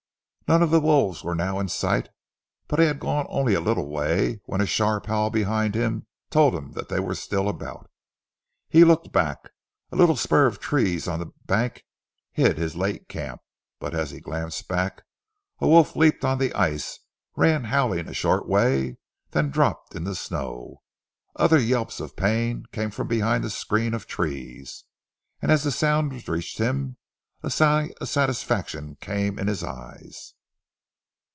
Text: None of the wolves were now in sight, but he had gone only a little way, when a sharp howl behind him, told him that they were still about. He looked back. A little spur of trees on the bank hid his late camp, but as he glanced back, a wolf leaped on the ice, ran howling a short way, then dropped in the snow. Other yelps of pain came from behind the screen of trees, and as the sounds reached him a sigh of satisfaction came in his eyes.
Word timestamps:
None 0.47 0.61
of 0.63 0.69
the 0.69 0.81
wolves 0.81 1.23
were 1.23 1.33
now 1.33 1.59
in 1.61 1.69
sight, 1.69 2.09
but 2.67 2.77
he 2.77 2.83
had 2.83 2.99
gone 2.99 3.25
only 3.29 3.53
a 3.53 3.61
little 3.61 3.87
way, 3.89 4.41
when 4.43 4.59
a 4.59 4.65
sharp 4.65 5.05
howl 5.05 5.29
behind 5.29 5.75
him, 5.75 6.07
told 6.29 6.53
him 6.53 6.73
that 6.73 6.89
they 6.89 6.99
were 6.99 7.15
still 7.15 7.47
about. 7.47 7.89
He 8.67 8.83
looked 8.83 9.13
back. 9.13 9.51
A 9.93 9.95
little 9.95 10.17
spur 10.17 10.47
of 10.47 10.59
trees 10.59 11.07
on 11.07 11.19
the 11.19 11.31
bank 11.45 11.85
hid 12.33 12.57
his 12.57 12.75
late 12.75 13.07
camp, 13.07 13.39
but 13.79 13.95
as 13.95 14.11
he 14.11 14.19
glanced 14.19 14.67
back, 14.67 15.03
a 15.59 15.67
wolf 15.69 15.95
leaped 15.95 16.25
on 16.25 16.37
the 16.37 16.53
ice, 16.53 16.99
ran 17.37 17.63
howling 17.63 18.09
a 18.09 18.13
short 18.13 18.45
way, 18.45 18.97
then 19.29 19.51
dropped 19.51 19.95
in 19.95 20.03
the 20.03 20.15
snow. 20.15 20.81
Other 21.37 21.61
yelps 21.61 22.01
of 22.01 22.17
pain 22.17 22.65
came 22.73 22.91
from 22.91 23.07
behind 23.07 23.45
the 23.45 23.49
screen 23.49 23.93
of 23.93 24.05
trees, 24.05 24.83
and 25.41 25.49
as 25.49 25.63
the 25.63 25.71
sounds 25.71 26.27
reached 26.27 26.57
him 26.57 26.97
a 27.41 27.49
sigh 27.49 27.89
of 28.01 28.09
satisfaction 28.09 28.97
came 28.99 29.39
in 29.39 29.47
his 29.47 29.63
eyes. 29.63 30.33